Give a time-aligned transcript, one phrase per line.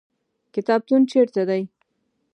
[0.53, 1.61] کتابتون چیرته دی؟